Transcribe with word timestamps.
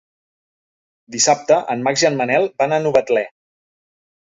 Dissabte 1.17 1.59
en 1.75 1.85
Max 1.91 2.07
i 2.07 2.11
en 2.13 2.21
Manel 2.25 2.51
van 2.65 2.77
a 2.81 2.85
Novetlè. 2.89 3.29